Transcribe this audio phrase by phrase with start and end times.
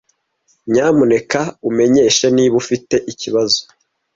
[0.71, 3.59] Nyamuneka umenyeshe niba ufite ikibazo.